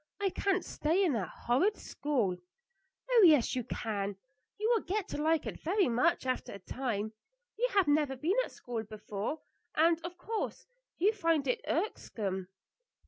[0.19, 2.35] I can't stay in that horrid school."
[3.11, 4.15] "Oh, yes, you can.
[4.59, 7.13] You will get to like it very much after a time.
[7.55, 9.41] You have never been at school before,
[9.75, 10.65] and of course
[10.97, 12.47] you find it irksome."